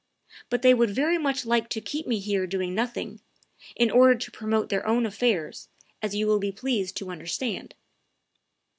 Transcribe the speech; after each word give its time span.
But 0.49 0.63
they 0.63 0.73
would 0.73 0.89
very 0.89 1.19
much 1.19 1.45
like 1.45 1.69
to 1.69 1.79
keep 1.79 2.07
me 2.07 2.17
here 2.17 2.47
doing 2.47 2.73
nothing, 2.73 3.21
in 3.75 3.91
order 3.91 4.15
to 4.15 4.31
promote 4.31 4.69
their 4.69 4.83
own 4.83 5.05
affairs, 5.05 5.69
as 6.01 6.15
you 6.15 6.25
will 6.25 6.39
be 6.39 6.51
pleased 6.51 6.97
to 6.97 7.11
understand." 7.11 7.75